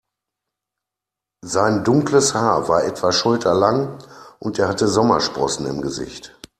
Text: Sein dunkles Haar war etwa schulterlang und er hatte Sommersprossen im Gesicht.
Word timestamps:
Sein 1.45 1.83
dunkles 1.83 2.33
Haar 2.33 2.67
war 2.67 2.85
etwa 2.85 3.11
schulterlang 3.11 3.99
und 4.39 4.57
er 4.57 4.67
hatte 4.67 4.87
Sommersprossen 4.87 5.67
im 5.67 5.79
Gesicht. 5.83 6.35